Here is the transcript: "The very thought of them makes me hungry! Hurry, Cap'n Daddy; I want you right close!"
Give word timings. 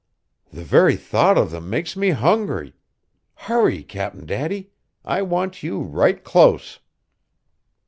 "The 0.51 0.63
very 0.63 0.95
thought 0.95 1.37
of 1.37 1.51
them 1.51 1.69
makes 1.69 1.95
me 1.95 2.09
hungry! 2.09 2.73
Hurry, 3.35 3.83
Cap'n 3.83 4.25
Daddy; 4.25 4.71
I 5.05 5.21
want 5.21 5.61
you 5.61 5.79
right 5.81 6.23
close!" 6.23 6.79